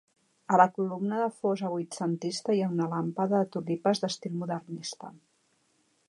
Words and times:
A 0.55 0.57
la 0.59 0.63
columna 0.75 1.17
de 1.23 1.27
fosa 1.41 1.69
vuitcentista 1.73 2.55
hi 2.55 2.63
ha 2.63 2.69
una 2.77 2.87
làmpada 2.93 3.41
de 3.43 3.49
tulipes 3.57 4.01
d'estil 4.05 4.39
modernista. 4.45 5.13